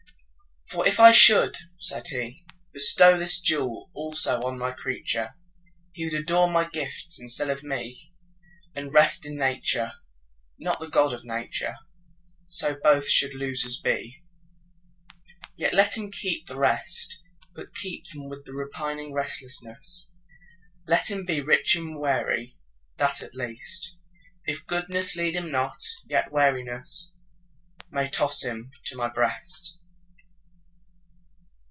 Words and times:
For 0.73 0.87
if 0.87 1.01
I 1.01 1.11
should 1.11 1.57
(said 1.79 2.05
He)Bestow 2.07 3.19
this 3.19 3.41
jewel 3.41 3.91
also 3.93 4.39
on 4.41 4.57
My 4.57 4.71
creature, 4.71 5.35
He 5.91 6.05
would 6.05 6.13
adore 6.13 6.49
My 6.49 6.65
gifts 6.69 7.19
instead 7.19 7.49
of 7.49 7.61
Me, 7.61 8.13
And 8.73 8.93
rest 8.93 9.25
in 9.25 9.35
Nature, 9.35 9.91
not 10.57 10.79
the 10.79 10.87
God 10.87 11.11
of 11.11 11.25
Nature:So 11.25 12.79
both 12.81 13.09
should 13.09 13.33
losers 13.33 13.81
be. 13.81 14.23
Yet 15.57 15.73
let 15.73 15.97
him 15.97 16.09
keep 16.09 16.47
the 16.47 16.55
rest, 16.55 17.19
But 17.53 17.75
keep 17.75 18.05
them 18.09 18.29
with 18.29 18.47
repining 18.47 19.11
restlessness; 19.11 20.09
Let 20.87 21.11
him 21.11 21.25
be 21.25 21.41
rich 21.41 21.75
and 21.75 21.99
weary, 21.99 22.57
that 22.95 23.21
at 23.21 23.35
least, 23.35 23.97
If 24.45 24.65
goodness 24.67 25.17
lead 25.17 25.35
him 25.35 25.51
not, 25.51 25.83
yet 26.07 26.31
wearinessMay 26.31 28.09
toss 28.13 28.45
him 28.45 28.71
to 28.85 28.95
My 28.95 29.09
breast. 29.09 29.79